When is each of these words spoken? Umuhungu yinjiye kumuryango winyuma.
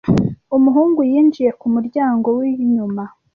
Umuhungu 0.57 0.99
yinjiye 1.11 1.51
kumuryango 1.59 2.27
winyuma. 2.37 3.03